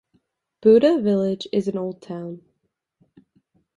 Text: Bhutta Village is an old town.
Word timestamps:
Bhutta 0.63 0.99
Village 0.99 1.45
is 1.53 1.67
an 1.67 1.77
old 1.77 2.01
town. 2.01 2.41